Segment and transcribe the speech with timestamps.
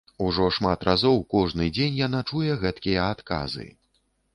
[0.27, 3.73] Ужо шмат разоў, кожны дзень яна чуе гэткія адказы.